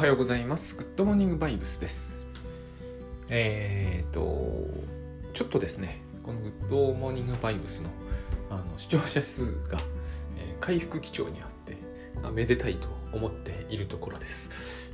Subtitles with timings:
[0.00, 0.76] はようございます。
[0.76, 2.24] グッドモーニングバイブスです。
[3.28, 4.66] えーと、
[5.34, 7.90] ちょっとですね、このグッドモーニングバイブスの
[8.48, 9.78] あの視聴者数が、
[10.38, 11.76] えー回復基調にあって、
[12.22, 14.48] あめでたいと思っているところです。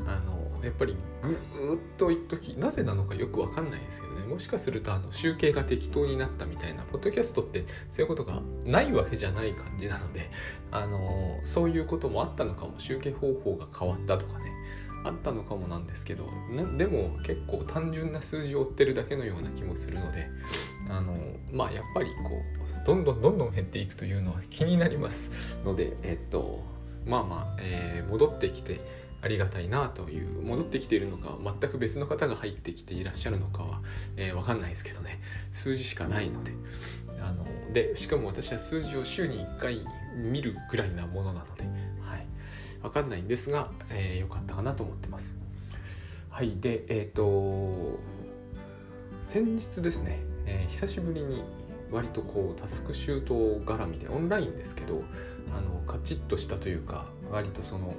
[0.08, 10.32] あの、やっぱりぐーっと一時なぜなのかよくわかんないですけどね、もしかするとあの集計が適当になったみたいな、ポッドキャストってそういうことがないわけじゃない感じなので、
[10.72, 14.55] あのそういうこともあったのかも集計方法が変わったとかね
[15.06, 16.28] あったのかもなんですけど
[16.76, 20.28] でも結構単純な数字を追ってるだけのような気もするので
[20.88, 21.16] あの
[21.52, 22.42] まあやっぱりこ
[22.82, 25.30] うどんどんどんどん減っていくというのは気になります
[25.64, 26.64] のでえっと
[27.04, 28.80] まあまあ、えー戻ってきて
[29.22, 33.80] ありがたいなという戻ってきているのか全く別の方が入ってきていらっしゃるのかは、
[34.16, 35.20] えーわかんないですけどね。
[35.52, 36.52] 数字しかないので。
[37.22, 39.80] あのでしかも私は数字を週に1回
[40.14, 41.64] 見るぐらいなものなので、
[42.86, 45.36] はい、わかんないんですが、えーかったかなと思ってます。
[46.30, 47.98] はい、で、えっ、と、
[49.24, 51.42] 先日ですね、えー久しぶりに
[51.90, 53.34] 割とこうタスクシュート
[53.64, 55.02] 絡みでオンラインですけど、
[55.56, 57.94] あのカチッとしたというか、割とその、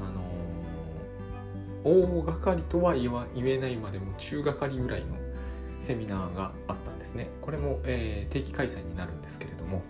[0.00, 0.24] あのー
[1.86, 5.16] 大掛かりとは言わ言えないまでも中掛かりぐらいの
[5.80, 7.28] セミナーがあったんですね。
[7.42, 9.82] これも、えー定期開催になるんですけれども、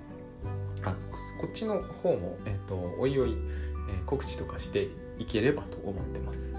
[0.84, 0.94] あ
[1.40, 3.36] こっちの方も、えー、とおいおい、
[3.88, 6.52] えー告知とかしていければと思ってます。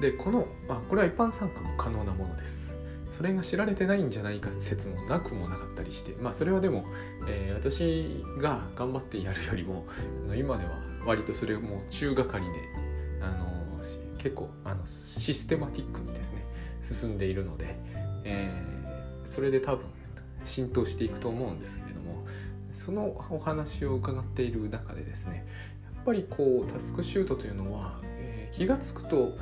[0.00, 2.74] で、この、まあこれは一般参加も可能なものです。
[3.10, 6.84] それが知られてないんじゃないか説もなくもなかったりして、まあそれはでも、
[7.28, 9.86] えー私が頑張ってやるよりも、
[10.24, 10.70] あの今では
[11.06, 12.60] 割とそれをもう中掛かりで、
[13.20, 13.54] あの
[14.18, 16.44] 結構あのシステマティックにですね、
[16.80, 17.76] 進んでいるので、
[18.24, 18.84] えー
[19.24, 19.86] それで多分
[20.44, 22.26] 浸透していくと思うんですけれども
[22.72, 25.46] そのお話を伺っている中でですね
[26.04, 29.36] ぱりこうタスクシュートというのは、えー気が付くと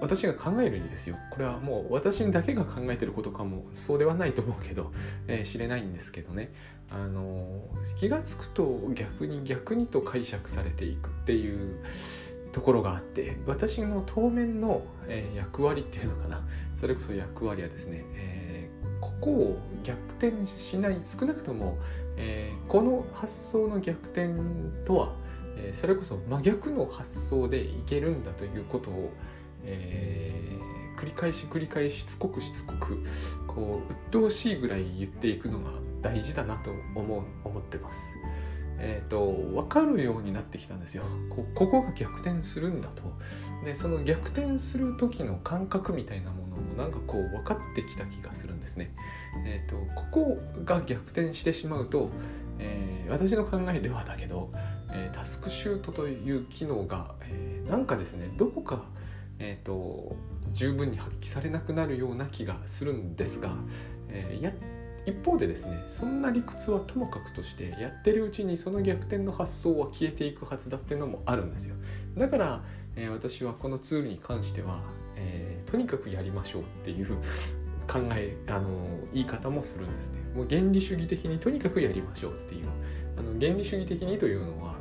[0.00, 1.16] 私が考えるにですよ。
[1.32, 4.92] これはもう私だけが考えてることかもそうではないと思うけど、
[5.26, 6.52] えー知れないんですけどね。
[6.90, 11.78] あのー気が付くと逆に逆にと解釈されていくっていう
[12.52, 16.46] ところがあって私の当面の、えー役割っていうのかな。
[16.76, 21.78] それこそ役割はですね、えーここを逆転しない少なくとも、
[22.16, 24.30] えーこの発想の逆転
[24.84, 25.14] とは、
[25.56, 29.12] えーそれこそ真逆の発想でいけるんだということを、
[29.64, 33.04] えー繰り返し繰り返ししつこくしつこく
[33.48, 35.70] こう鬱陶しいぐらい言っていくのが
[36.00, 37.98] 大事だなと思う思ってます。
[38.78, 41.04] えー、と分かるようになってきたんですよ。
[41.30, 43.02] こここが逆転するんだと。
[43.64, 48.94] でその逆転する時の感覚みたいなものもなんかこう分かってきた気がするんですね。
[49.44, 52.08] えー、とここが逆転してしまうと、
[52.58, 54.50] えー私の考えではだけど、
[54.94, 58.84] えタスクシュートという機能が、えーなんかですねどこか、
[59.38, 60.16] えー、と
[60.52, 63.50] 十分に発揮されなくなるような気がするんですが、
[64.08, 64.52] えーや
[65.06, 71.76] 一方でですねそんな理屈はともかくとしてやってるうちにその逆転の発想は消えていくはずだっていうのもあるんですよ。
[72.16, 72.62] だから、
[72.96, 74.80] えー私はこのツールに関しては、
[75.16, 77.06] えーとにかくやりましょうっていう
[77.88, 78.68] 考えあの
[79.12, 80.20] 言い方もするんですね。
[80.34, 82.66] もう原理主義的にとにかくやりましょうっていう。
[83.16, 84.74] あの原理主義的にというのは、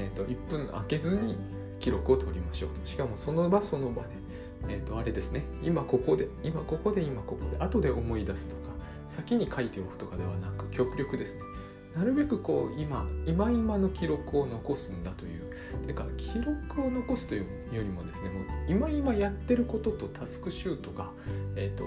[0.00, 1.36] えー、と1分空けずに
[1.78, 2.88] 記録を取りましょう。
[2.88, 4.08] しかもその場その場で、
[4.68, 5.42] えー、とあれですね。
[5.62, 8.70] 今ここで今ここで今ここで後で思い出すとか
[9.08, 11.40] 先に書いておくとかではなく極力ですね。
[11.94, 15.50] なるべくこう今今今の記録を残すんだという。
[15.86, 21.10] てか記録を残すというよりもですねもう今今やってることとタスクシュートが、
[21.56, 21.84] えー、と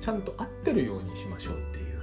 [0.00, 2.00] ちゃんと合ってるようにしましょうっていう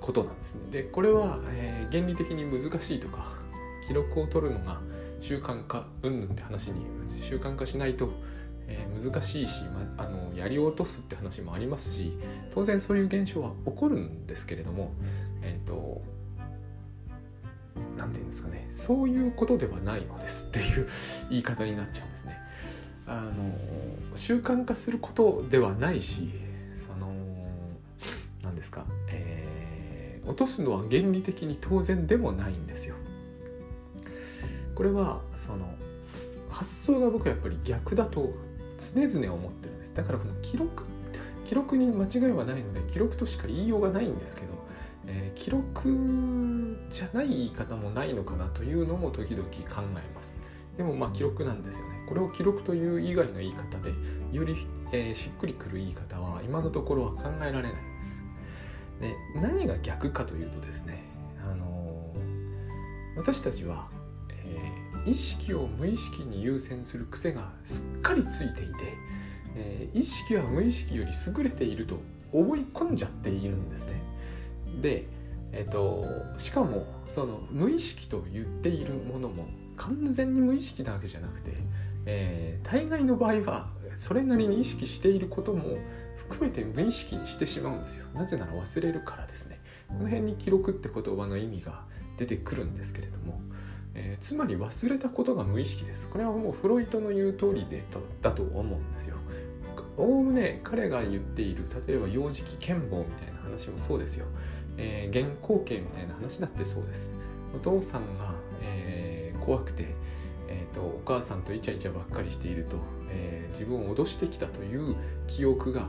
[0.00, 0.70] ことなんですね。
[0.70, 3.39] でこれは、えー原理的に難しいとか
[3.90, 4.80] 記録を取るのが
[5.20, 6.86] 習慣化うんぬんって話に
[7.20, 8.12] 習慣化しないと、
[8.68, 9.64] えー難しいし、
[9.96, 12.12] まあのやり落とすって話もありますし
[12.54, 14.92] 当然そういう現象は起こるんですけれども
[15.42, 16.02] えっ、と
[17.98, 20.86] なんて言うんですかねそういうことではないのですっていう
[21.30, 22.36] 言い方になっちゃうんですね。
[23.08, 23.50] あの
[24.14, 26.30] 習慣化することではないし
[26.76, 27.12] その
[28.44, 29.50] 何ですか、えー
[30.26, 32.94] 落とすのは原理的に当然でもないんですよ。
[34.80, 35.74] これはその
[36.48, 38.32] 発想が僕はやっぱり逆だと
[38.94, 39.94] 常々思ってるんです。
[39.94, 40.86] だからこの記録
[41.44, 44.46] 記録に間違いはないので記録としか言いようがないんですけど、
[45.06, 49.50] えー記録じゃない言い方もないのかなというのも時々考
[49.82, 50.34] えます。
[50.78, 52.06] でもまあ記録なんですよね。
[52.08, 53.92] これを記録という以外の言い方で
[54.32, 58.24] より、えーしっくりくる言い方は今のところは考えられないです。
[58.98, 61.04] で何が逆かというとですね
[61.44, 61.80] あのー
[63.16, 63.88] 私たちは、
[64.56, 68.74] えー意識を無意識に優先する癖がすっかりついていて、
[69.56, 71.98] えー、意識は無意識より優れていると
[72.32, 74.02] 思い込んじゃっているんですね。
[74.80, 75.06] で、
[75.52, 76.04] えーと、
[76.38, 81.52] しかもその無意識と言っているものも完全に無意識なわけじゃなくて、
[82.06, 85.78] えー、大概の場合はそれなりに意識していることも
[86.16, 88.06] 含めて無意識にしてしまうんですよ。
[88.14, 89.60] なぜなら忘れるからですね。
[89.88, 91.84] この辺に記録って言葉の意味が
[92.18, 93.40] 出てくるんですけれども、
[93.94, 96.08] えー、つまり忘れたことが無意識です。
[96.08, 97.82] これはもうフロイトの言う通りで
[98.22, 99.16] だと思うんですよ。
[99.96, 104.26] おおむね彼が言っている例えば幼児期健忘みたいな話もそうですよ、
[104.76, 107.12] えー、原稿形みたいな話だってそうです
[107.54, 109.88] お父さんが、えー、怖くて、
[110.48, 112.76] えーと、お母さんとイチャイチャばっかりしていると、
[113.10, 114.96] えー、自分を脅してきたという
[115.26, 115.86] 記憶が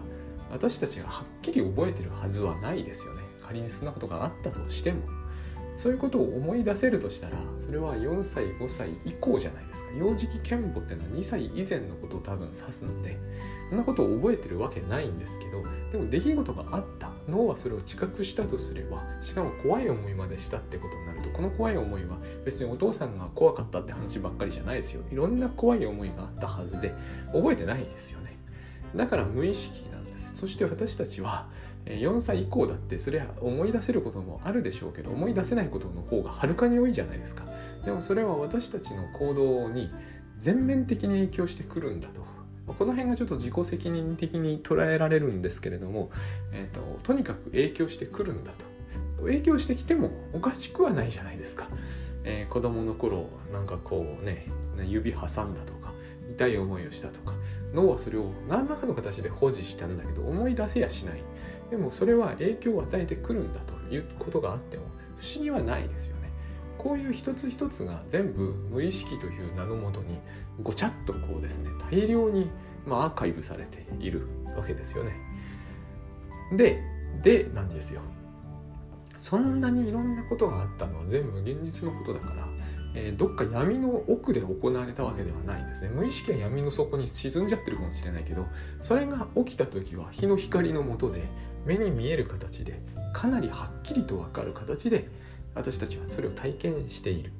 [0.52, 5.02] 私たちがはっきり覚えてるはずはないですよね仮にそんなことがあったとしても
[5.76, 9.92] そういうことを思い出せるとしたらそれは4歳5歳以降じゃないですか。
[9.98, 13.18] 幼児期健忘っていうのは2歳以前のことを多分指すので
[13.70, 17.12] そんなことを覚えてるわけないんですけどでも出来事があった。
[17.28, 25.04] 脳はそれを知覚したとすればしかも怖い思いまでしたってことになるとこの怖い思いは別にお父さんが怖かったって話ばっかりじゃないですよ。
[25.12, 26.94] いろんな怖い思いがあったはずで
[27.32, 28.38] 覚えてないですよね。
[28.96, 30.36] だから無意識なんです。
[30.36, 31.48] そして私たちは
[31.86, 37.44] 4歳以降だってそれは思い出せることもあるでしょうけど思い出せないことの方がはるかに多いじゃないですか。
[37.84, 39.92] でもそれは私たちの行動に
[40.38, 42.22] 全面的に影響してくるんだと。
[42.68, 46.10] この辺がちょっと自己責任的に捉えられるんですけれども、
[46.54, 48.72] えーと、とにかく影響してくるんだと。
[49.22, 51.68] 影響してきてもおかしくはないじゃないですか、
[52.24, 54.48] えー、子供の頃なんかこうね
[54.86, 55.94] 指挟んだとか
[56.32, 57.34] 痛い思いをしたとか
[57.74, 61.24] 脳はそれを何らかの形で保持したんだけど思い出せやしない
[61.72, 64.84] でもそれは影響を与えてくるんだということがあっても
[65.18, 66.30] 不思議はないですよね
[66.78, 70.20] こういう一つ一つが全部無意識という名のもとに
[70.62, 72.50] ごちゃっとこうですね大量に、
[72.86, 74.28] まあ、アーカイブされている
[74.58, 75.14] わけですよね。
[76.54, 76.82] で
[77.24, 78.02] でなんですよ。
[79.18, 82.48] そんなにいろんなことがあったのは全部現実のことだから、
[82.96, 85.90] えー、どっか闇の奥で行われたわけではないんですね。
[85.90, 88.48] 無意識は闇の底に沈んじゃってるかもしれないけど
[88.80, 91.22] それが起きた時は日の光の下で
[91.66, 92.82] 目に見える形で
[93.14, 95.08] かなりはっきりと分かる形で
[95.54, 97.32] 私たちはそれを体験している。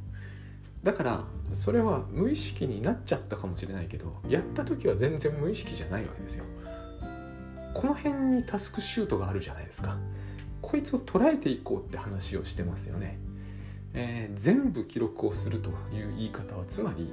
[0.84, 6.46] だからそれは無意識になっちゃったかもしれないけどやった時は全然無意識じゃないわけですよ。
[7.74, 9.98] この辺にタスクシュートがあるじゃないですか。
[10.62, 13.18] こいつを捉えていこうって話をしてますよね、
[13.94, 17.12] えー、全部記録をするという言い方はつまり、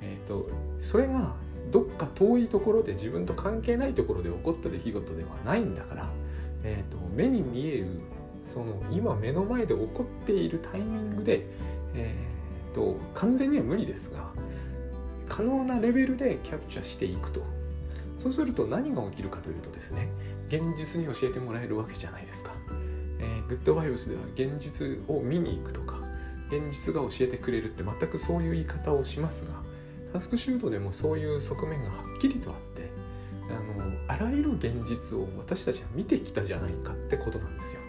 [0.00, 1.34] えーと、それが
[1.70, 6.10] どっか遠いところで自分と関係ないところで起こった出来事ではないんだから、
[6.64, 7.86] えーと目に見える
[8.44, 11.44] その今目の前で起こっているタイミングで、
[11.94, 14.30] えーと、完全には無理ですが
[15.28, 17.42] 可能なレベルでキャプチャしていくと。
[18.16, 20.08] そうすると何が起きるかというとですね
[20.48, 22.50] 現実に教えてもらえるわけじゃないですか、
[23.20, 26.00] えー、グッドバイブスでは現実を見に行くとか
[26.48, 29.52] 現実が教えてくれるって全くそういう言い方をしますが
[30.12, 32.67] タスクシュートでもそういう側面がはっきりとあって
[33.50, 37.80] あのあらゆる現実を私たちは見てきたじゃないかってことなんですよ。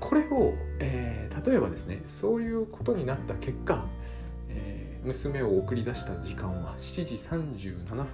[0.00, 3.86] これを、えー、例えばですねそういうことになった結果、
[4.50, 8.04] えー、娘を送り出した時間は7時37分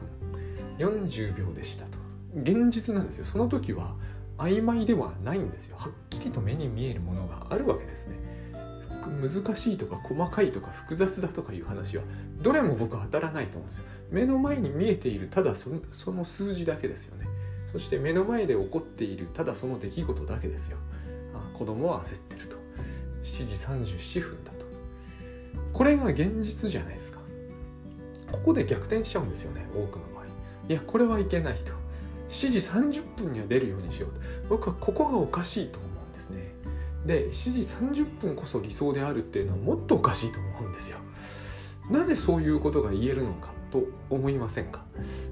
[0.79, 1.99] 40秒でしたと。
[2.35, 3.25] 現実なんですよ。
[3.25, 3.95] その時は
[4.39, 5.77] 曖昧ではないんですよ。
[5.79, 8.17] はっきりと目に見えるものがあるわけですね。
[9.09, 12.03] 難しいとか細かいとか複雑だとかいう話は
[12.43, 13.85] どれも僕は当たらないと思うんですよ。
[14.11, 15.71] 目の前に見えているただそ
[16.11, 17.27] の数字だけですよね。
[17.71, 20.79] そして目の前で起こっているただその出来事だけですよ。
[21.35, 22.57] あ子供は焦ってると。
[23.23, 23.55] 7時
[23.95, 24.67] 37分だと。
[25.73, 27.21] これが現実じゃないですか。
[28.33, 30.25] ここで逆転しちゃうんですよね多くの場合。
[30.69, 31.73] いやこれはいけないと。
[32.29, 32.59] 7時
[32.99, 34.21] 30分には出るようにしようと。
[34.49, 35.90] 僕はここがおかしいと思う。
[37.07, 40.99] で7時30分こそ理想であるっていうのはもっとおかしいと思うんですよ。
[41.91, 44.85] なぜそういうことが言えるのかと思いませんか？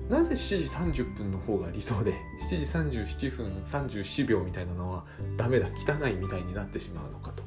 [0.08, 2.14] なぜ7時30分の方が理想で
[2.50, 5.04] 7時37分37秒みたいなのは
[5.36, 7.42] ダメだ汚いみたいになってしまうのかと。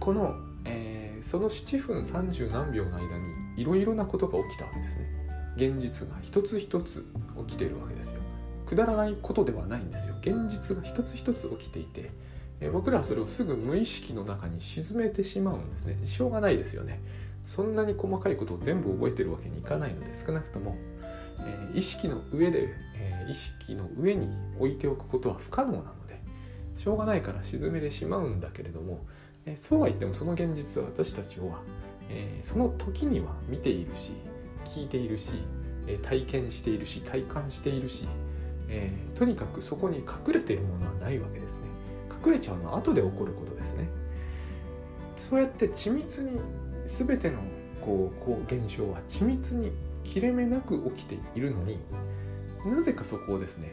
[0.00, 5.06] この、えー、その7分30何秒の間にいろいろなことが起きたわけですね。
[5.56, 7.04] 現実が一つ一つ
[7.46, 8.20] 起きているわけですよ。
[8.66, 10.14] くだらないことではないんですよ。
[10.20, 12.10] 現実が一つ一つ起きていて
[12.68, 15.98] 僕らはそれをすぐ無意識の中に沈めてしまうんですね。
[16.04, 17.00] しょうがないですよね。
[17.44, 20.76] そんなに細かいことを全部覚えてるわけにいかないので少なくとも、
[21.40, 26.20] えー、意識の上で、えー、意識の上に置いておくことは不可能なので
[26.76, 29.06] しょうがないから沈めてしまうんだけれども、
[29.46, 31.62] えー、そうは言ってもその現実は私たちは、
[32.08, 34.12] え、その時には見ているし
[34.64, 35.32] 聞いているし、
[35.86, 38.06] え、体験しているし体感しているし、
[38.68, 41.69] え、とにかくそこに隠れているものはないわけですね。
[42.24, 43.88] 隠れちゃうのは後で起こることですね。
[45.16, 46.40] そうやって緻密に
[46.86, 47.38] 全ての
[47.80, 49.72] こうこう現象は緻密に
[50.04, 51.78] 切れ目なく起きているのに
[52.64, 53.70] なぜかそこをですね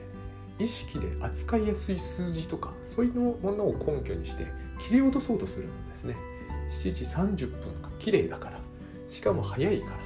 [0.59, 4.45] 意識で扱いやすい数字とかそういうものを根拠にして
[4.79, 6.15] 切り落とそうとするんですね。
[6.81, 8.59] 7時30分が綺麗だから
[9.07, 9.97] しかも早いから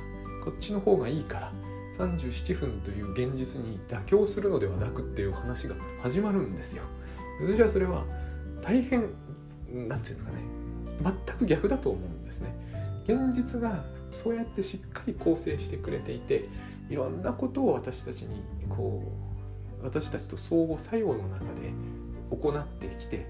[0.43, 1.51] こっちの方がいいから
[1.97, 6.83] 37分という現実に妥協するのではなくっていう話が始まるんですよ。
[7.41, 8.05] 私はそれは
[8.61, 10.37] 大変なんていうんですかね
[11.27, 12.53] 全く逆だと思うんですね。
[13.07, 16.45] 現実がそうやってしっかり構成してくれていて
[16.89, 19.03] いろんなことを私たちにこ
[19.81, 21.73] う私たちと相互作用の中で
[22.29, 23.25] 行ってきて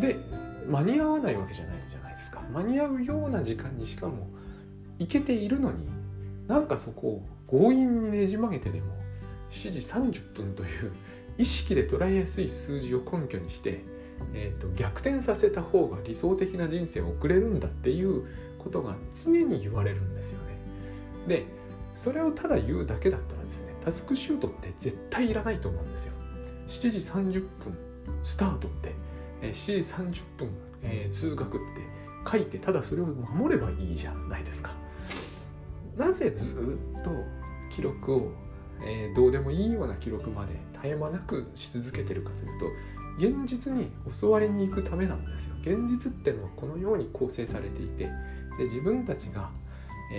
[0.00, 0.16] で
[0.68, 2.42] 間に合わないわけじゃないじゃないですか。
[2.52, 4.28] 間に合うような時間にしかも
[4.98, 5.86] 行けているのに
[6.48, 8.86] なんかそこを強引にねじ曲げてでも
[9.50, 9.78] 7時
[10.18, 10.92] 30分という
[11.38, 13.84] 意識で捉えやすい数字を根拠にして、
[14.34, 18.24] えーと、逆転させた方が理想的な人生を送れるんだっていう
[18.58, 20.54] ことが常に言われるんですよね。
[21.28, 21.46] で
[21.94, 26.12] それをただ言うだけだったらですねタスクシュートって絶対いらないと思うんですよ。
[26.66, 27.76] 7時30分
[28.22, 28.94] スタートって、
[29.42, 30.48] え7時30分、
[30.82, 31.60] えー、通学って
[32.30, 34.72] 書いてただそれを守ればいいじゃないですか。
[35.96, 37.10] なぜずっと
[37.70, 38.32] 記録を、
[38.84, 42.66] えー、どうでもいいような記録まで絶え間なくし続けてるかというと
[43.18, 43.90] 現実に
[44.20, 45.54] 教わりに行くためなんですよ。
[45.60, 48.04] 現実っていうのはこのように構成されていて
[48.58, 49.50] で自分たちが、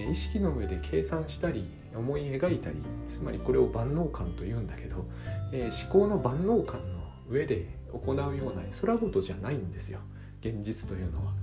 [0.09, 2.75] 意識の上で計算したり思い描いたり
[3.07, 5.05] つまりこれを万能感というんだけど、
[5.53, 9.99] えー、思考の万能感の上で行うような空事じゃないんですよ
[10.41, 11.33] 現実というのは。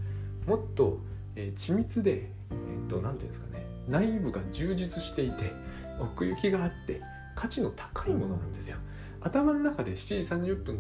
[0.47, 1.01] もっと、
[1.37, 5.53] えー、緻密で何、えーと、て言うんですかね内部が充実していて
[6.01, 7.01] 奥行きがあって
[7.35, 8.77] 価値の高いものなんですよ
[9.25, 10.79] 頭の中で7時30分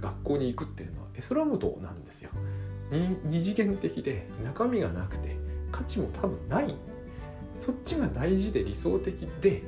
[0.00, 2.30] 学校に行くっていうのは絵空事なんですよ。
[3.24, 5.36] 二次元的で中身がなくて
[5.72, 6.74] 価値も多分ない。
[7.60, 9.62] そっちが大事で理想的で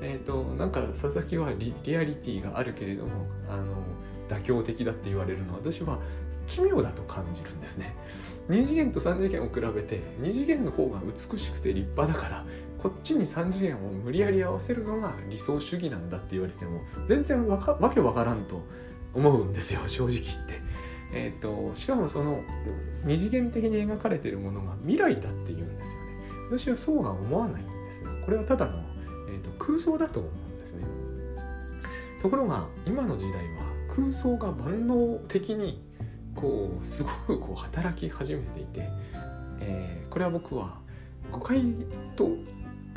[0.00, 3.64] えーと、なんか佐々木はリアリティがあるけれどもあの
[4.28, 5.98] 妥協的だって言われるのは私は
[6.46, 7.94] 奇妙だと感じるんですね。
[8.48, 12.44] 2次元と3次元を比べて2次元の方が美しくて立派だから
[12.82, 18.62] こっちに3次元を無理やり合わせるのが理想主義なんだって言われても全然わかわけわからんと
[19.14, 20.68] 思うんですよ正直言って。
[21.10, 22.42] えーと、しかもその
[23.02, 26.08] 二次元的に描かれているものが未来だっていうんですよね。
[26.50, 28.10] 私はそうは思わないんですね。
[28.24, 28.78] これはただの、
[29.30, 30.84] えーと空想だと思うんですね。
[32.22, 33.38] ところが今の時代は
[33.94, 35.82] 空想が万能的に
[36.34, 38.88] こうすごくこう働き始めていて、
[39.60, 40.78] えー、これは僕は
[41.32, 41.62] 誤解
[42.16, 42.28] と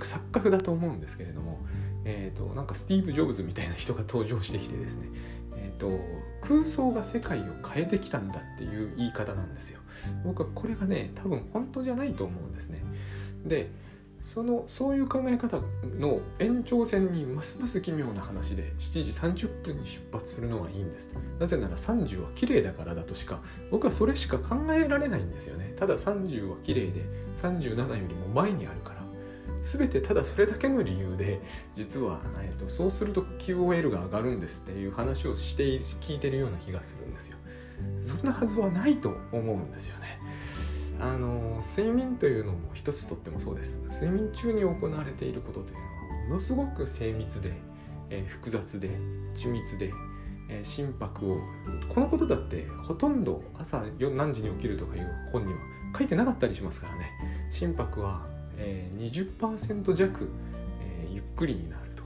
[0.05, 1.59] 錯覚だと思うんですけれども、
[2.05, 5.07] えーと、なんかスティーブ・ジョブズみたいな人が登場してきてですね、
[5.57, 5.99] えーと、
[6.41, 9.79] 空想が世界を変えてきたんだっていう言い方なんですよ。
[10.23, 12.81] 僕はこれがね多分本当じゃないと思うんですね。
[13.45, 13.69] で
[14.21, 15.59] そのそういう考え方
[15.99, 19.03] の延長線にますます奇妙な話で7
[19.33, 23.39] 時30分に出発するのはいいんですなぜなら30は綺麗だからだとしか
[23.71, 27.03] 僕はそれしか考えられないんですよねただ30は綺麗で
[27.41, 28.90] 37よりも前にあるから
[29.63, 31.39] 全てただそれだけの理由で
[31.75, 35.63] 実は、えーと、そうすると QOL が上がるんですっていう話をして
[36.01, 37.37] 聞いてるような気がするんですよ。
[37.99, 40.19] そんなはずはないと思うんですよね。
[40.99, 43.79] あの睡眠というのも一つとってもそうです。
[43.91, 45.91] 睡眠中に行われていることというのは
[46.29, 47.53] ものすごく精密で、
[48.09, 48.89] えー、複雑で
[49.35, 49.91] 緻密で、
[50.49, 51.39] え、心拍を
[51.89, 55.59] このことだってほとんど朝何時に起きるとかいう本には
[55.97, 57.11] 書いてなかったりしますからね。
[57.49, 58.25] 心拍は、
[58.57, 60.29] え、20%弱、
[60.81, 62.03] えー、ゆっくりになると。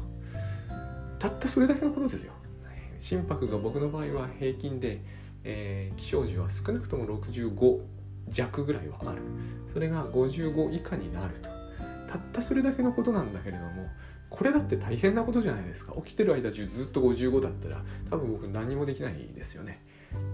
[1.20, 2.34] たったそれだけのことですよ。
[3.00, 5.02] 心拍が僕の場合は平均で、
[5.44, 7.80] えー、起床時は少なくとも65
[8.30, 9.22] 弱ぐらいはある。
[9.72, 11.50] それが55以下になると。
[12.08, 13.90] たったそれだけのことなんだけれども
[14.30, 15.94] これだって大変なことじゃないですか。
[16.04, 19.82] 起きてる間中ずっと55だったら多分僕何もできないですよね。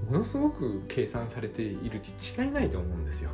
[0.10, 3.32] ものすごく計算されているに違いないと思うんですよ。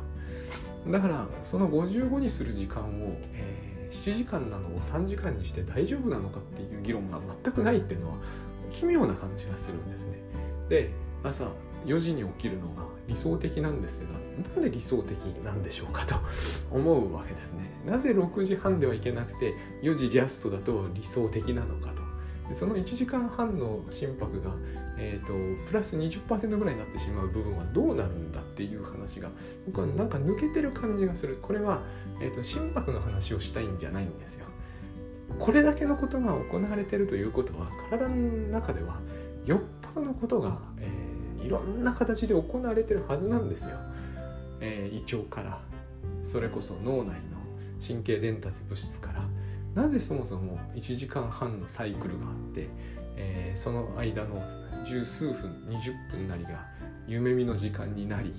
[0.86, 8.16] だからその55にする時間を、えー、7時間なのを3時間にして大丈夫なのかっていう議論が全くないっていうのは
[8.70, 10.18] 奇妙な感じがするんですね。
[10.68, 10.90] で
[11.24, 11.44] 朝
[11.86, 14.10] 4時に起きるのが理想的なんですが
[14.52, 16.16] なんで理想的なんでしょうかと
[16.70, 17.70] 思うわけですね。
[17.86, 22.08] なぜ6時半ではいけなくて4時ジャストだと理想的なのかと。
[22.54, 24.50] その1時間半の心拍が、
[25.00, 25.32] えーと、
[25.66, 29.30] プラス20%ぐらいになってしまう部分はどうなるんだっていう話が
[29.66, 31.38] 僕はなんか抜けてる感じがする。
[31.40, 31.82] これは、
[32.20, 34.46] えーと、心拍の話をしたいんじゃないんですよ。
[35.38, 38.16] これだけのことが行われてるということは体の
[38.48, 38.98] 中では
[39.44, 39.60] よっ
[39.94, 43.76] ぽどのことが、えー、いろんな形で行われてるはずなんですよ、
[44.60, 45.60] えー、胃腸から
[46.22, 47.38] それこそ脳内の
[47.86, 49.22] 神経伝達物質から。
[49.74, 52.68] なぜそもそも1時間半のサイクルがあって、
[53.20, 54.42] えー、その間の
[54.86, 56.66] 十数分20分なりが
[57.08, 58.32] 夢見の時間になり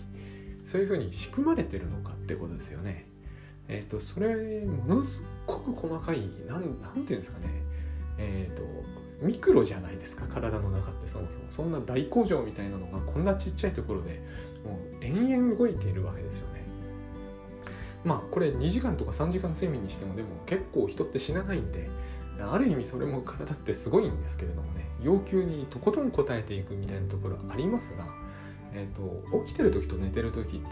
[0.64, 3.08] そういうふうに仕組まれてるのかってことですよね。
[3.68, 7.46] えっ、ー、とそれものすごく細かいなんなんていうんですかね
[8.18, 8.64] えっ、ー、と
[9.22, 14.22] ミクロじゃないですか体の中ってそもそもそんな大工場みたいなのがこんなちっちゃいところで
[14.64, 16.66] もう延々動いているわけですよね。
[18.04, 21.90] まあこれ2時間とか3時間睡眠にしてもでも結構人って死なないんで
[22.44, 28.06] ある意味それも体ってすごいんですけれどもね要求にとことん応えていくみたいなところありますが、
[28.74, 30.70] えーと、起きてる時と寝てる時っていうのは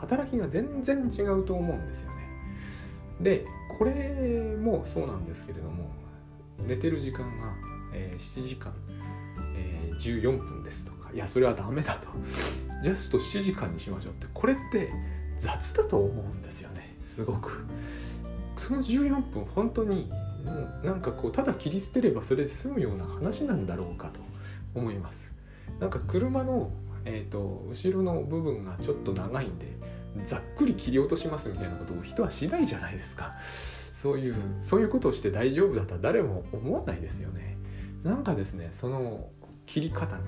[0.00, 2.24] 働きが全然違うと思うんですよね。
[3.20, 3.46] で
[3.78, 5.90] これもそうなんですけれども
[6.58, 7.54] 寝てる時間が、
[7.92, 8.72] えー、7時間、
[9.56, 12.08] えー、14分ですとかいやそれはダメだと
[12.82, 14.90] ジャスト7時間にしましょうってこれって
[15.38, 17.64] 雑だと思うんですよねすごく
[18.56, 20.08] その14分本当に
[20.82, 24.20] なんかこうただ切り捨てればそれで済むような話なんだろうかと
[24.74, 25.32] 思います。
[25.80, 26.70] なんか車の、
[27.04, 29.66] えーと、後ろの部分がちょっと長いんで
[30.24, 33.32] ざっくり切り落としますみたいなことを人はしないじゃないですか。
[33.92, 37.56] そういうそういうことをして大丈夫だったら誰も思わないですよね。
[38.02, 39.28] なんかですねその
[39.66, 40.18] 切り方が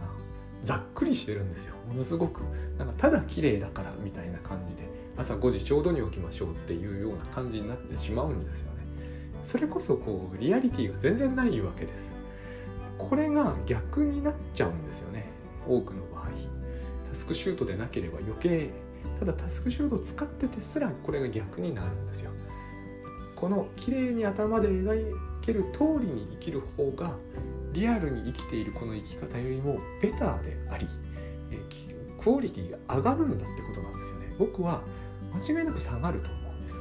[0.64, 1.74] ざっくりしてるんですよ。
[1.86, 2.40] ものすごく。
[2.78, 4.95] なんかただ綺麗だからみたいな感じで。
[5.16, 8.86] 朝5時ちょうどに起きましょうっていうような感じになってしまうんですよね。
[9.42, 12.12] それこそこうリアリティが全然ないわけです。
[12.98, 15.30] これが逆になっちゃうんですよね。
[15.66, 16.24] 多くの場合。
[17.10, 18.70] タスクシュートでなければ余計。
[19.18, 22.30] ただタスクシュートを使っててすらこれが逆になるんですよ。
[23.34, 27.14] この綺麗に頭で描ける通りに生きる方が
[27.72, 30.88] リアルに生きているこの生き方よりもベターであり
[32.18, 34.34] クオリティが上がるんだってことなんですよね。
[34.38, 34.82] 僕は
[35.36, 36.76] 間違いなく下がると思うんです。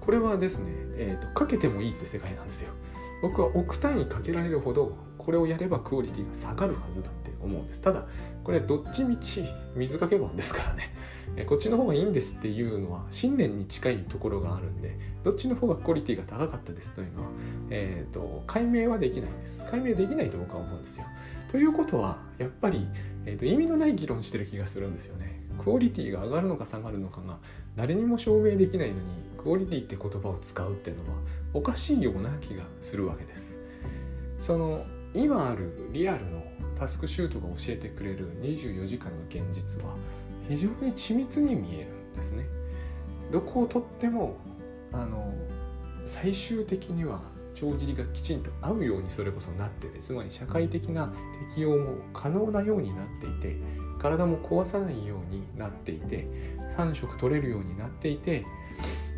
[0.00, 2.72] これはですね、えーと、かけてもいいって世界なんですよ。
[3.22, 7.80] 僕は億単位かけられるほどこれをやればクオリティが下がるはずだって思うんです。
[7.80, 8.06] ただ
[8.42, 10.94] これどっちみち水かけ論ですからね。
[11.36, 17.28] えこっちの方がいいんですっていうのは信念に近いところがあるんでどっちの方がクオリティが高かったですというのは、
[17.70, 19.66] えーと、解明はできないんです。
[19.70, 21.06] 解明できないと僕は思うんですよ。
[21.50, 22.86] ということはやっぱり、
[23.24, 25.43] えーと意味のない議論してる気がするんですよね。
[25.58, 27.38] クオリティが上がるのか下がるのかが
[27.76, 29.02] 誰にも証明できないのに
[29.36, 31.18] クオリティって言葉を使うっていうのは
[31.52, 33.56] おかしいような気がするわけです。
[34.38, 36.42] その今あるリアルの
[36.78, 39.94] タスクシュートが教えてくれる24時間の現実は
[40.48, 42.46] 非常に緻密に見えるんですね。
[43.30, 44.36] どこをとっても
[44.92, 45.32] あの
[46.04, 47.22] 最終的には
[47.54, 51.12] 帳尻がきちんと合うようにそれこそなっててつまり社会的な
[51.48, 53.56] 適用も可能なようになっていて
[54.04, 56.28] 体も壊さないようになっていて
[56.76, 58.44] 3食取れるようになっていて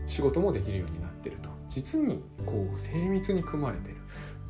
[0.06, 1.50] 仕事もできるようになってると。
[1.68, 3.96] 実にこう精密に組まれてる。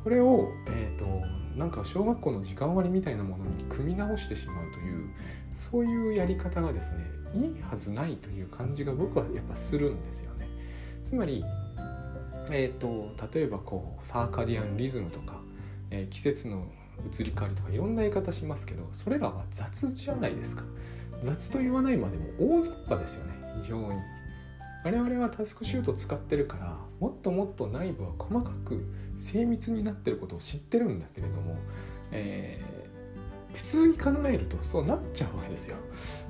[0.03, 1.05] これを、えーと、
[1.57, 5.09] なんか小学校の時間割みたいなものに組み直してしまうという
[5.53, 10.47] そういうやり方がですねいいはずないという感じが僕はやっぱするんですよね。
[11.03, 11.43] つまり
[12.51, 15.41] えーと、例えばこうサーカディアンリズムとか、
[15.89, 16.67] えー、季節の
[17.05, 20.63] 移り変わりとかいろんな言い方しますけどそれらは雑じゃないですか。
[21.23, 23.33] 雑と言わないまでも大雑把ですよね。
[23.61, 23.99] 非常に。
[24.83, 28.85] 我々はタスクシュートを使ってるからもっともっと内部は細かく
[29.17, 31.57] 精密になってることを知ってるんだけれども、
[32.11, 35.75] えー、普通に考えるとそうなっちゃうわけですよ。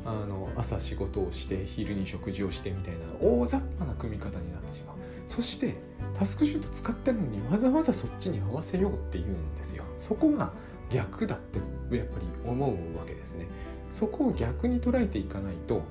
[0.05, 4.96] あの朝仕事をして昼に食事をしてみたいな大雑把な組み方になってしまう。
[5.37, 5.75] そして
[6.17, 9.83] タスクシュート使ってるのにわざわざそっちに合わせようっていうんですよ。
[9.95, 10.51] そこが
[10.89, 11.59] 逆だって
[11.95, 13.45] やっぱり思うわけですね。
[13.83, 15.83] そこを逆に捉えていかないと,、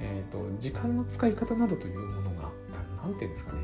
[0.00, 2.50] えーと、時間の使い方などというものが
[3.02, 3.58] 何て言うんですかね、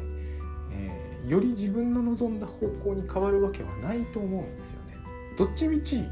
[0.73, 4.97] えー、より自分の望んだ方向に変わるわけはないと思うんですよね。
[5.37, 6.03] どっちみち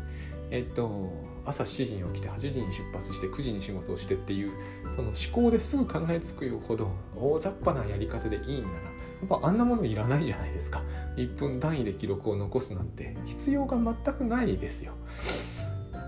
[0.50, 1.10] えっと
[1.46, 4.52] 朝7時に起きて8時に出発して9時に仕事をしてっていう
[4.94, 8.93] その思考ですぐ考えつくよほど大雑把なやり方でいいんなら
[9.24, 10.82] っぱあんなものいらないじゃないですか。
[11.16, 14.92] 1分単位で記録を残すなんて必要が全くないですよ。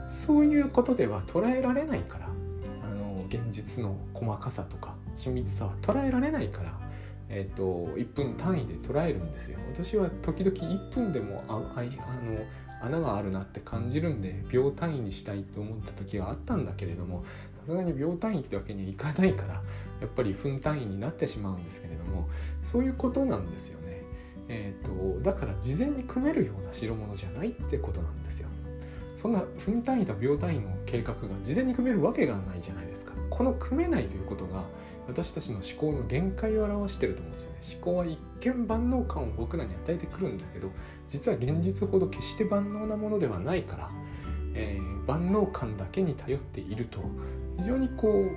[0.07, 2.29] そういうことでは捉えられないから
[2.83, 6.73] あの現実の細かさとか緻密さは捉えられないから
[7.29, 9.59] えーと、1分単位で捉えるんですよ。
[9.73, 11.91] 私は時々1分でもあああの
[12.81, 17.25] 穴があるなって感じるんで秒単位にしたいと思った時があったんだけれども
[17.67, 19.55] さすがに秒単位ってわけにはいかないから
[20.01, 22.29] やっぱり分単位になってしまうんですけれども
[22.63, 24.03] そういうことなんですよね。
[24.49, 28.49] えーと、だから事前に組めるような代物じゃないってことなんですよ。
[29.17, 33.13] そんな分単位と秒単位の計画が事前に組めるわけがないじゃないですか。
[33.31, 34.65] この組めないということが
[35.09, 37.59] 私たちの思考の限界を表してると思うんですよね。
[37.75, 40.71] 思考は一見万能感を僕らに与えてくるんだけど
[41.09, 43.91] 実は現実ほど決して万能なものではないから、
[44.57, 47.01] えー、万能感だけに頼っていると
[47.59, 48.37] 非常にこう、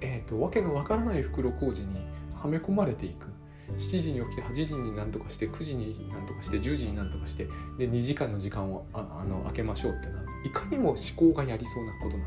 [0.00, 1.94] えーと、わけのわからない袋小路に
[2.34, 3.28] はめ込まれていく。
[3.76, 7.44] 7時に起きて8時に何とかして9時に何とかして10時に何とかして
[7.76, 12.24] で2時間の時間をああの空けましょうってないかにも思考がやりそうなことな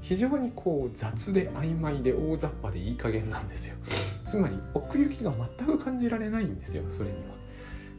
[0.00, 3.76] 非常にこう雑で曖昧で大雑把でいい加減なんですよ。
[4.26, 7.34] つまり奥行きが全く感じられないんですよそれには。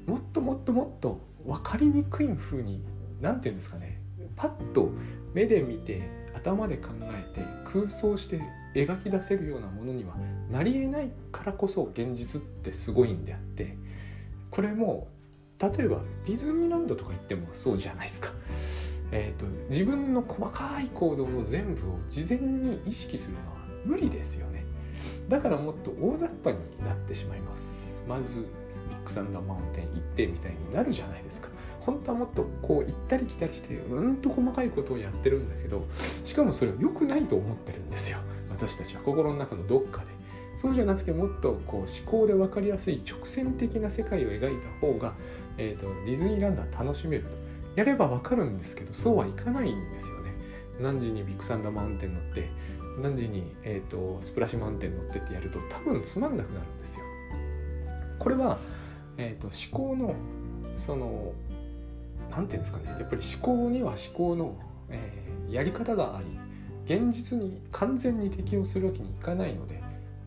[0.07, 2.83] もっともっともっと分かりにくい風に
[3.19, 3.98] 何て言うんですかね。
[4.39, 4.89] パッと
[5.33, 8.39] 目で見て頭で考えて空想して
[8.73, 10.15] 描き出せるようなものには
[10.49, 13.75] なりえないからこそ現実ってすごいんであって
[14.49, 15.09] これも
[15.59, 18.29] 例えばディズニーランドとか行ってもそうじゃないですか。
[19.11, 24.63] えーと、自分の細かい行動の全部を事前に意識するのは無理ですよね。
[25.27, 27.91] だからもっと大雑把になってしまいます。
[28.07, 28.47] まずビ
[28.95, 31.49] ッグサンダーマウンテン行ってみたいになるじゃないですか。
[31.81, 35.87] 本当はもっとこう行ったり来たりしてうんと細かいことをやってるんだけど
[36.23, 38.19] しかもそれを良くないと思ってるんですよ。
[38.49, 40.07] 私たちは心の中のどっかで。
[40.55, 45.13] そうじゃなくてもっとこう思考で分かりやすい直線的な世界を描いた方が、
[45.57, 47.29] えーと、ディズニーランドは楽しめると。
[47.75, 50.33] やれば分かるんですけどそうはいかないんですよね。
[50.81, 52.49] 何時にビッグサンダーマウンテン乗って
[53.01, 57.05] 何時に、えーと、スプラッシュマウンテン乗ってってやると多分つまんなくなるんですよ。
[58.17, 58.57] これは、
[59.17, 60.13] えーと、思考の
[60.75, 61.31] その
[62.29, 64.55] 何て言うんですかねやっぱり思考には思考の、
[64.89, 66.39] えー、やり方があり
[66.85, 69.81] 現実に完全に適応するわけにいかないので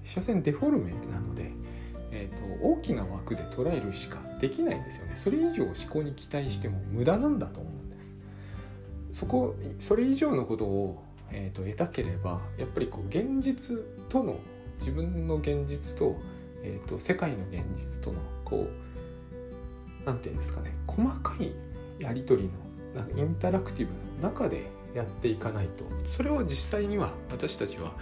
[0.05, 1.51] 所詮デフォルメなので、
[2.13, 5.13] えーと、大きな枠で捉えるしかできないんですよね。
[5.17, 8.15] それ以上思考に期待しても無駄なんだと思うんです。
[9.13, 13.77] そこそれ以上のことを、えーと、得たければやっぱりこう現実
[14.09, 14.39] との
[14.79, 16.17] 自分の現実と,、
[16.63, 21.53] えーと、と世界の現実とのこう何て言うんですかね細かい
[22.03, 25.85] やり取りのなんかインタラクティブの中でやっていかないと。
[26.07, 27.93] それを実際には私たちは、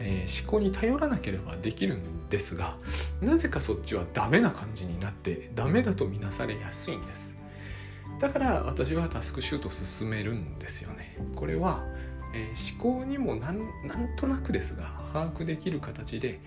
[0.00, 2.76] えー、思考に頼らなければできるんですが
[3.20, 7.34] なぜかそっちはダメな感じになってダメだと見なされやすいんです。
[8.20, 11.16] だから私はタスクシュート進めるんですよね。
[11.36, 11.84] これは、
[12.34, 13.60] えー、思考にもなん
[14.16, 16.40] となくですが把握できる形で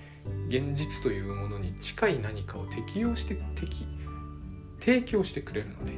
[0.48, 3.88] 現実というものに近い何かを適用して適
[4.80, 5.94] 提供してくれるので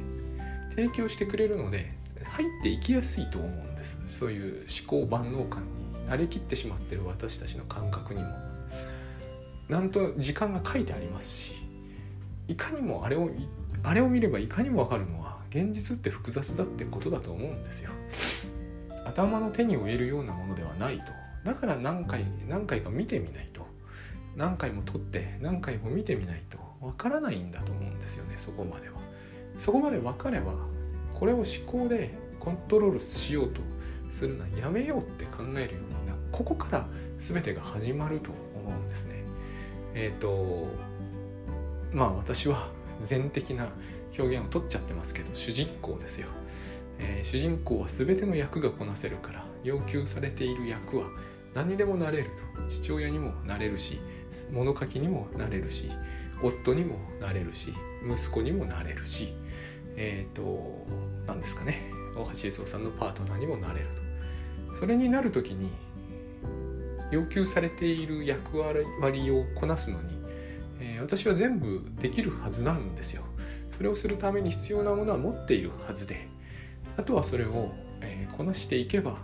[0.80, 1.92] 提供してくれるので
[2.24, 4.00] 入っていきやすいと思うんです。
[4.06, 8.28] そういう思考万能感に慣れきってしまってる私たちの感覚にも。
[9.68, 11.52] なんと時間が書いてありますし
[12.48, 13.30] いかにもあれを
[13.84, 17.90] あれを見ればいかにもわかるのは現実って複雑だってことだと思うんですよ。
[19.04, 21.04] 頭の手に負えるようなものではないと。
[21.44, 23.66] だから何回何回か見てみないと。
[24.34, 26.58] 何回も撮って何回も見てみないと。
[26.80, 29.09] わからないんだと思うんですよねそこまでは。
[29.60, 30.54] そこまで分かれば
[31.12, 33.60] これを思考でコントロールしようと
[34.08, 36.86] するのはやめようって考えるようになここから
[37.18, 39.22] 全てが始まると思うんですね。
[39.94, 40.68] えっ、ー、と
[41.92, 42.70] まあ私は
[43.02, 43.68] 全的な
[44.18, 46.28] 表現を取っちゃってますけど主人公ですよ。
[46.98, 51.04] えー、主人公は全ての役がこなせるから要求されている役は
[51.54, 54.00] 何にでもなれると父親にもなれるし
[54.52, 55.90] 物書きにもなれるし
[56.42, 57.74] 夫にもなれるし
[58.06, 59.34] 息子にもなれるし
[60.02, 60.86] えっ、ー、と
[61.26, 61.92] 何ですかね。
[62.16, 63.86] 大橋悦夫さんのパートナーにもなれる
[64.70, 64.76] と。
[64.76, 65.70] それになる時に
[67.10, 70.08] 要求されている役割をこなすのに、
[70.80, 73.24] えー、私は全部できるはずなんですよ。
[73.76, 76.28] それをするために必要なものは持っているはずで
[76.96, 77.70] あとはそれを、
[78.02, 79.18] えー、こなしていけば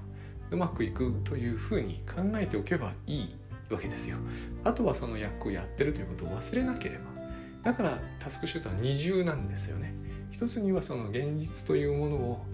[0.50, 3.36] うまくいくというふうに考えておけばいい
[3.70, 4.18] わけですよ。
[4.62, 7.16] あとはその役をやってるということを忘れなければ。
[7.62, 9.94] だからタスクシュートは二重なんですよね。
[10.36, 12.44] 一つにはその現実というものを、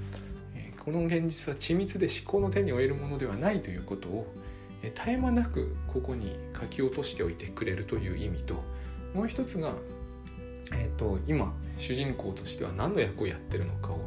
[0.85, 4.33] この現実は緻密で思考の手に負えるものではないということを、
[4.83, 8.63] 絶え間なくここに書き落としておいてくれるという意味と
[9.15, 9.75] もう一つが、
[10.73, 14.01] えーと、今主人公としては何の役をやってるのかを、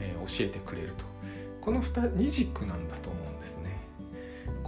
[0.00, 1.04] えー、教えてくれると
[1.60, 3.23] この 2, 2軸なんだと思うんです。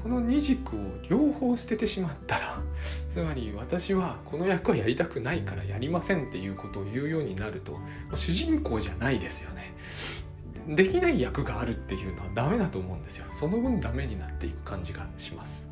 [0.06, 0.78] この2軸を
[1.10, 2.62] 両方捨ててしまったら
[3.10, 7.80] つまり私はこの役はやりたくないからやりませんっていうことを言うようになると
[8.14, 9.74] 主人公じゃないですよね。
[10.68, 13.26] できない役があるっていうのはダメだと思うんですよ。
[13.32, 15.66] その分ダメになっていく感じがします。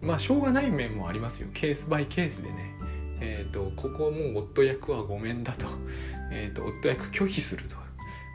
[0.00, 1.48] まあしょうがない面もありますよ。
[1.52, 2.72] ケースバイケースでね。
[3.18, 5.66] えーと、ここはもう夫役はごめんだと,、
[6.30, 7.85] えーと、夫役拒否すると。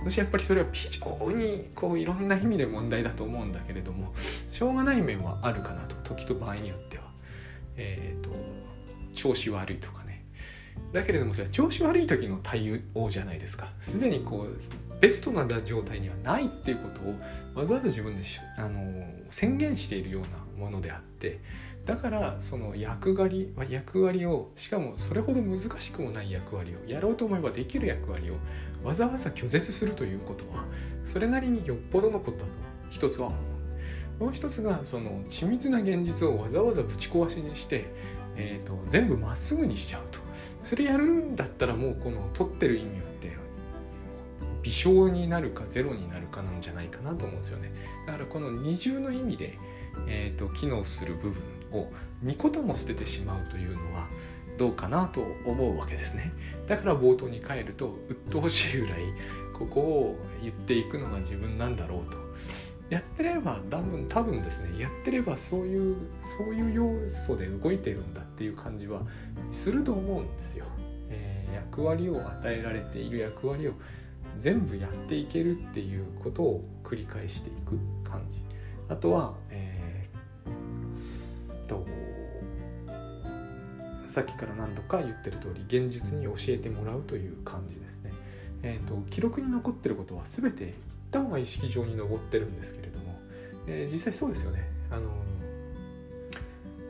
[0.04, 4.14] 私やっぱりそれは非常にこういろんな意味で問題だと思うんだけれども
[4.52, 7.04] しょうがない面はあるかなと時と場合によっては。
[7.78, 8.32] えっ、ー、と
[9.14, 10.26] 調子悪いとかね。
[10.92, 13.72] だけれどもそれは調子悪い時の対応じゃないですか。
[13.82, 17.16] すでにこうベストな状態にはないっていうことを
[17.56, 18.24] わざわざ自分で
[18.58, 21.40] あの宣言しているようなものであって
[21.86, 28.36] だからその役割役割をしかもそれほど難しくもない役割をやろうと思えばできる役割を
[28.84, 30.66] わざわざ拒絶するということは
[31.06, 32.50] それなりによっぽどのことだと
[32.90, 33.52] 一つは思う
[34.24, 37.86] もう一つがその緻密な現実をわざわざぶち壊しにして、
[38.36, 40.20] えーと、全部まっすぐにしちゃうと。
[40.64, 43.36] それやるんだったらもうこの取ってる意味って
[44.62, 47.72] 微小になるかゼロになるかなんじゃないかなと思うんですよね。
[48.06, 49.58] だからこの二重の意味で、
[50.08, 51.42] えーと機能する部分
[51.72, 51.90] を
[52.24, 54.08] 2個とも捨ててしまうというのは
[54.62, 56.32] どうかなと思うわけですね。
[56.68, 59.00] だから冒頭に帰ると鬱陶しいぐらい
[59.58, 62.22] ここを言っていくのが自分なんだろうと。
[62.92, 64.80] やってれば多分多分ですね。
[64.80, 65.96] やってればそういう
[66.38, 69.02] そういう要素で動いてるんだっていう感じは
[69.50, 70.66] すると思うんですよ、
[71.10, 73.74] えー、役割を与えられている役割を
[74.38, 78.44] 全部やっていけるっていうことを繰り返していく感じ。
[78.90, 81.86] あとは、えーと
[84.12, 88.12] さっきから何度か言ってる通り現実に教えてもらうという感じですね。
[88.62, 90.74] えーと、記録に残ってることは全て一
[91.12, 93.18] 旦は意識上に残ってるんですけれども、
[93.68, 94.70] えー、実際そうですよね。
[94.92, 95.10] あの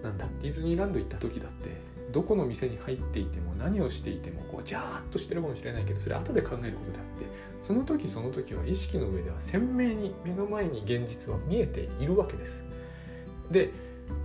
[0.02, 1.70] なんだディズニーランド行った時だって
[2.12, 7.26] どこの店に入っていても何をしていてもこうジャーッとしてるかもしれないけどそれ後で考えることであって
[7.62, 12.64] その時その時は意識の上では鮮明に目の前に現実は見えているわけです。
[13.52, 13.70] で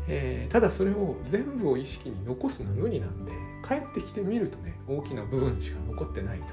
[0.09, 3.33] えー、ただそれを全部を意識に残すのは無理なんで
[3.67, 6.47] 帰ってきてみるとね大きな部分しか残ってないと。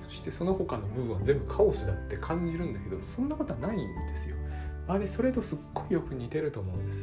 [0.00, 4.36] そしてその他の部分は全部カオスだって感じるんだけどそんなことはないんですよ。
[4.88, 6.98] あれそれとすっごいよく似てると思うんです。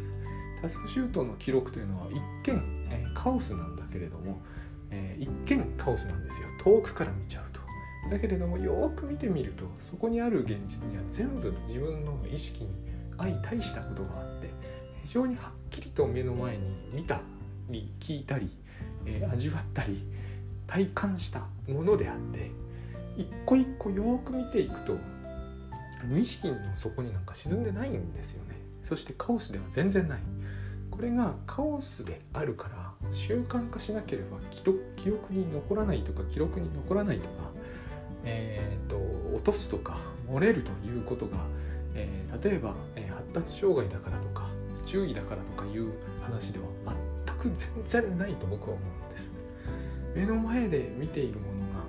[0.61, 2.15] タスクシュートの記録というのは一
[2.51, 4.41] 見、えー、カオスなんだけれども、
[4.89, 6.47] えー、一見カオスなんですよ。
[6.63, 7.57] 遠くから見ちゃうと。
[8.09, 12.69] だけれどもよく見てみるとそこにある現実には全部自分の意識に
[13.17, 14.36] 相対したことがあって
[15.07, 17.21] 非常にはっきりと目の前に見た
[17.69, 18.49] り聞いたり、
[19.05, 20.03] えー、味わったり
[20.67, 22.51] 体感したものであって
[23.15, 24.97] 一個一個よく見ていくと
[26.03, 28.57] 無意識の底になんか沈んでないんですよね。
[28.83, 30.19] そしてカオスでは全然ない。
[30.91, 34.37] これがカオスであるから習慣化しなければ
[34.97, 37.29] 記憶に残らないとか記録に残らないとか、
[38.25, 38.97] えーと、
[39.35, 41.37] 落とすとか漏れるということが、
[41.95, 44.46] えー、例えば、えー、発達障害だからとか
[44.87, 46.65] 注意だからとかいう話では
[47.25, 47.51] 全く
[47.89, 49.33] 全然ないと僕は思うんです。
[50.15, 51.83] 目の前で見ているものが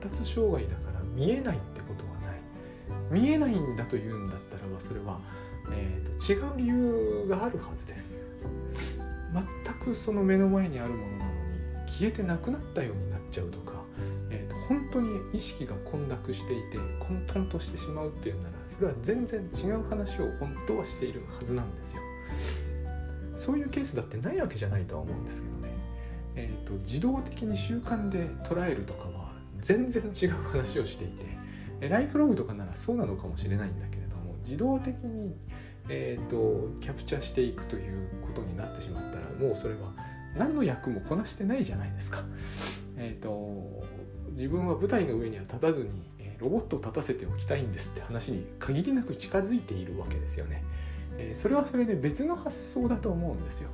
[0.00, 2.40] 発達障害だから見えないってことはない。
[3.10, 5.20] 見えないんだというんだったらばそれは、
[5.72, 8.22] えーと、違う理由があるはずです。
[9.32, 13.72] 全くその目の前にあるものなのに消えてなくなったようになっちゃうとか、
[14.30, 22.00] えーと、本当に意識が混濁していて混沌としてしまうっていうならそれは全然違う話を本当はしているはずなんですよ。
[23.36, 25.74] そういうケースだってないわけじゃないとは思うんですけどね、
[26.36, 35.34] えーと、自動的に習慣で捉えるとかは全然違う話をしていてライフログとかならそうなのかもしれないんだけれども自動的に、
[35.88, 39.92] えーと、キャプチャーしていくということになってしまったらもうそれは
[40.36, 42.24] 何の役もこなしてないじゃないですか。
[42.96, 43.84] えーと
[44.34, 50.62] 自分は舞台の上には立たずにロボットを立たせておきたいんですって話に限りなく近づいているわけですよね。
[51.18, 53.70] え、それはそれで別の発想だと思うんですよ。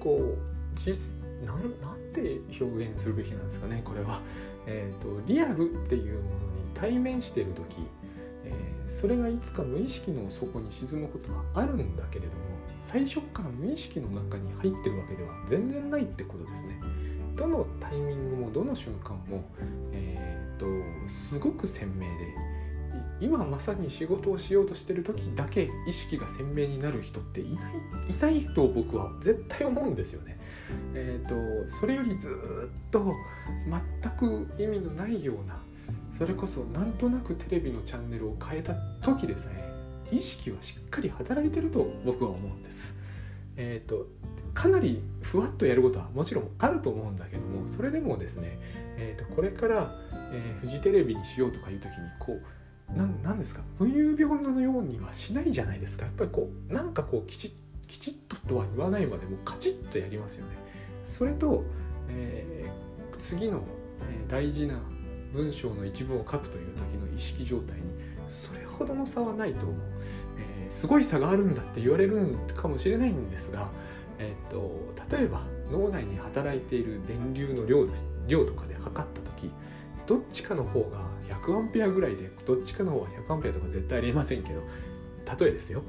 [0.00, 1.14] こう実
[1.46, 4.20] なんなんて表現するべきなんですかねこれは。
[4.66, 7.78] えーと、リアルっていうものに対面してる時、
[8.44, 12.42] えー、それがいつか無意識の底に沈むことはあるんだけれども
[12.84, 16.80] 最初から無意識の中に入ってるわけでは全然ないってことですね。
[17.34, 19.44] どのタイミングもどの瞬間も、
[19.90, 20.66] えーと
[21.08, 22.08] すごく鮮明で
[23.20, 27.74] 今まさに仕事をしようとしてる時だけ意識が鮮明になる人っていない
[28.10, 30.38] いないと僕は絶対思うんですよね。
[30.94, 33.12] えーと、それよりずっと
[34.02, 35.60] 全く意味のないような
[36.10, 39.72] それこそなんとなくテレビのチャンネルを変えた時でさえ
[40.10, 42.94] 意識はしっかり働いてると僕は思うんです。
[43.56, 44.06] えーと
[44.54, 48.58] かなりふわっとやることはもちろんあると思うんだけどもそれでもですね、
[48.98, 49.90] えーと、これから、
[50.32, 52.42] えー、フジテレビにしようとかいう時にこう
[52.96, 53.62] なんですか？
[53.78, 56.04] 無遊病のようにはしないじゃないですか？
[56.04, 57.54] やっぱりこうなんかこうきち
[57.86, 60.52] きちっととは言わないまでもカチッとやりますよね。
[61.04, 61.64] それと、
[62.08, 63.62] えー、次の、
[64.02, 64.78] えー、大事な
[65.32, 67.82] 文章の一文を書くという時の意識状態に
[68.28, 69.76] それほどの差はないと思う、
[70.38, 73.70] えー、すごい差があるんだって言われるかもしれないんですが、
[74.18, 77.86] えーと、例えば脳内に働いている電流の量
[78.28, 79.50] 量とかで測った時
[80.12, 81.08] どっちかの方が
[81.42, 84.60] 100アンペアぐらいでどっちかの方は100アンペアとか絶対ありえませんけど
[85.40, 85.82] 例えですよ、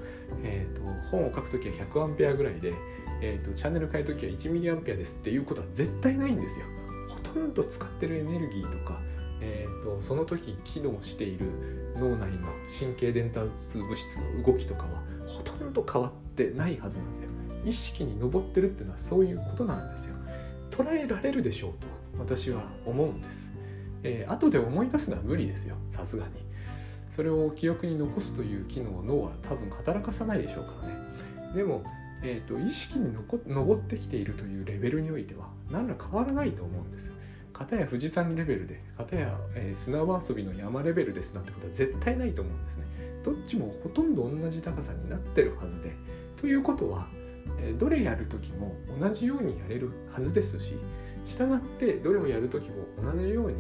[0.44, 0.82] えーと、
[1.12, 2.74] 本を書く時は100アンペアぐらいで、
[3.22, 6.66] えーと、チャンネル変える時は1ミリアンペアですっていうことは絶対ないんですよ
[7.10, 9.02] ほとんど使ってるエネルギーとか
[9.46, 11.48] えーと、その時機能している
[11.98, 12.48] 脳内の
[12.80, 17.30] 神経伝達物質の動きとかはほとんど変わってないはずなんですよ。
[17.66, 20.16] 意識に上ってるっていうのはそういうことなんですよ。
[20.72, 23.53] 捉えられるでしょうと私は思うんです。
[24.04, 26.32] えー、後で思い出すのは無理ですよさすがに。
[27.10, 30.96] それを記憶に残すという機能脳は多分働かさないでしょうからね。
[31.56, 31.84] でも、
[32.24, 37.12] えーと、意識に上ってきているというレベルにおいては何ら変わらないと思うんです。
[37.54, 42.86] 片や富士山レベルで片や、えー、砂場遊びの山レベルですなんてことは絶対ないと思うんですね
[43.24, 45.92] どっちもほとんど同じ高さになってるはずで
[46.36, 47.08] ということは、
[47.60, 50.74] えー、どれやる時も同じようにやれるはずですし
[51.26, 53.56] 従ってどれをやる時も同じように、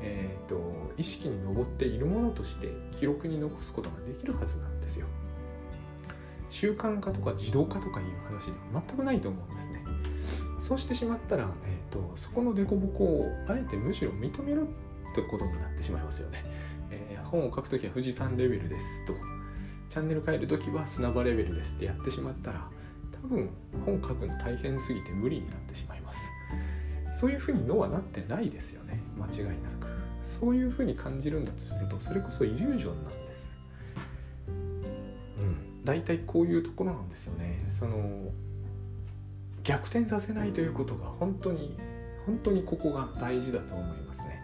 [0.00, 5.06] えーと、意識に上っているものとして記録に残すことができるはずなんですよ
[6.50, 9.84] 習慣化とか自動化とかいう話では全くないと思うんですね
[10.58, 14.66] そうしてしまったら、えとそこの凸凹をあえてむしろ認める
[15.14, 16.44] ということになってしまいますよね。
[16.90, 19.14] えー、本を書くときは富士山レベルですと
[19.88, 22.66] チャンネル変えるときは砂場レベルですってやってしまったら
[23.22, 23.50] 多分
[23.84, 25.97] 本書くの大変すぎて無理になってしまいます。
[27.18, 29.88] そういうふうに脳はなってないですよね間違いなく。
[30.22, 33.50] そういうふうに感じるんだとするとそれこそイリュージョンなんです。
[34.46, 34.50] う
[35.42, 37.64] ん、大体こういうところなんですよね。
[37.66, 38.30] その
[39.64, 41.76] 逆転させないということが本当に
[42.24, 44.40] 本当にここが大事だと思いますね。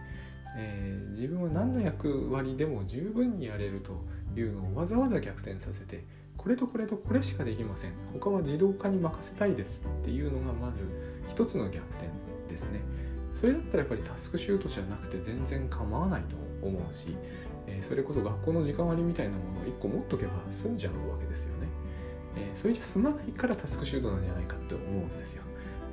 [0.57, 4.03] えー、自分は何の役割でも十分にやれると
[4.37, 6.03] いうのをわざわざ逆転させて
[6.35, 10.85] これとこれとこれしかできません他は自動化に任せたいですっていうのがまず
[11.29, 12.07] 一つの逆転
[12.55, 12.81] ですね。
[13.33, 17.15] それだったらやっぱりタスクシュートじゃなくて全然構わないと思うし、
[17.67, 21.67] えー、それこそ学校の時間割みたいなものを1個持っとけば済んじゃうわけですよね。
[22.37, 25.43] えー、それじゃ済まないからタスクシュートなんじゃないかって思うんですよ。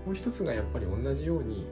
[0.06, 1.66] もう一つがやっぱり同じように、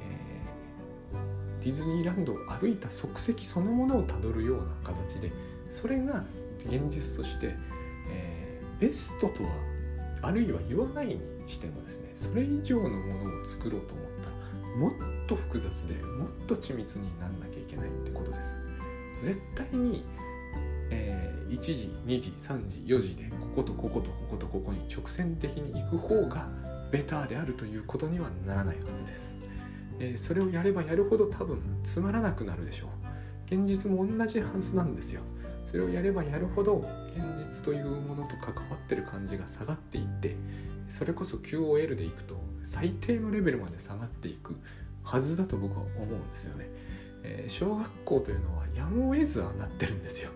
[0.00, 5.32] えー、ディズニーランドを歩いた足跡そのものをたどるような形で
[5.70, 6.24] それが
[6.66, 7.54] 現実として、
[8.08, 9.50] えー、ベストとは
[10.22, 14.11] あるいは言わないにしてもですねそれ以上のものを作ろうと思っ
[14.76, 14.92] もっ
[15.28, 18.60] と複雑でもっと緻密になんなきゃいけないってことです。
[19.22, 20.04] 絶対に
[20.94, 26.48] えー、1時2時3時4時でこことこことこことここに直線的に行く方が
[26.90, 29.36] ベターであるということにはならないはずです、
[29.98, 32.88] えー、それをやればやるほど多分つまらなくなるでしょう。
[33.46, 35.20] 現実も同じはずなんですよ。
[35.66, 36.78] それをやればやるほど
[37.16, 40.36] 現実というものと関わってる感じが下がっていって
[40.92, 44.54] それこそ QOL でいくと最低のレベルまで下がっていく
[45.02, 46.68] はずだと僕は思うんですよね、
[47.24, 50.30] えー、小学校というのはやむを得ずはなってるんですよ。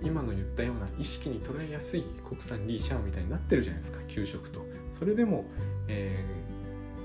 [0.00, 4.64] 今の言ったような意識に捉えやすい国産リーシャンみたいになってるじゃないですか給食と。
[4.96, 5.44] それでも、
[5.88, 6.24] え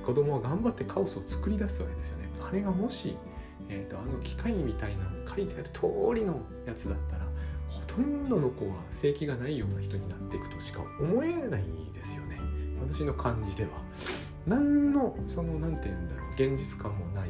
[0.01, 2.29] ー、子供は頑張ってカオスを作り出すわけですよね。
[2.47, 3.17] あれがもし、
[3.69, 5.81] えーと、あの機械みたいな書いてある通
[6.13, 7.25] りのやつだったら
[7.67, 12.22] ほとんどの子は正気がないような人になっていくとしか思えないですよ。
[12.87, 13.69] 私の感じでは。
[14.45, 16.31] 何のその何て言うんだろう。
[16.33, 17.29] 現実感もない。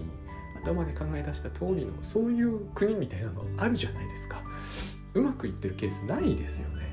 [0.63, 4.41] 頭で考え出した通りのそういう国みたいなのあるじゃないですか。
[5.13, 6.83] うまくいってるケースないですよね。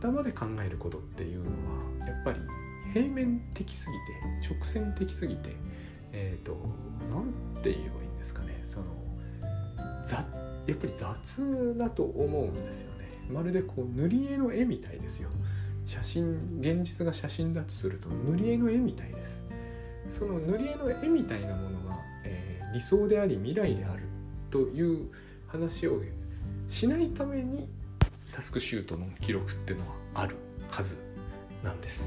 [0.00, 1.50] 頭で考えることっていうの
[2.00, 2.40] はやっぱり
[2.92, 3.86] 平面的す
[4.40, 5.54] ぎて直線的すぎて
[6.12, 6.56] えっ、ー、と
[7.10, 8.60] 何て言えばいいんですかね。
[8.64, 8.86] その
[10.04, 10.18] 雑
[10.66, 13.08] やっぱり雑だと思うんですよね。
[13.30, 15.28] まるでこう塗り絵の絵みたいですよ。
[15.86, 19.42] 写真現実が写真だとすると塗り絵の絵みたいです
[20.10, 24.02] その塗り絵の絵みたいなものは、えー、理想であり未来である
[24.50, 25.08] という
[25.48, 26.00] 話を
[26.68, 27.68] しないために
[28.34, 30.36] タスクシュートの記録っていうのはある
[30.70, 30.98] はず
[31.62, 32.02] なんです。